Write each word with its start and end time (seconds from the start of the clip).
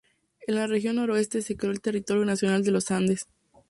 En 0.47 0.55
la 0.55 0.65
región 0.65 0.95
noroeste 0.95 1.43
se 1.43 1.55
creó 1.55 1.69
el 1.71 1.79
territorio 1.79 2.25
nacional 2.25 2.63
de 2.63 2.71
Los 2.71 2.89
Andes. 2.89 3.27